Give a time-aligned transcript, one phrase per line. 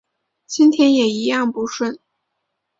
[0.47, 1.99] 今天也一样不顺